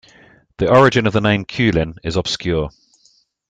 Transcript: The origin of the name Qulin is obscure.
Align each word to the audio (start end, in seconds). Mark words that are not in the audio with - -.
The 0.57 0.67
origin 0.67 1.05
of 1.05 1.13
the 1.13 1.21
name 1.21 1.45
Qulin 1.45 1.99
is 2.03 2.15
obscure. 2.15 2.71